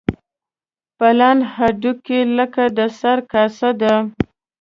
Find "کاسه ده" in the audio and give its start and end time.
3.31-3.95